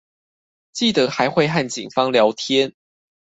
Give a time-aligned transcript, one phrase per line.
[0.73, 2.73] 記得還會和警方聊天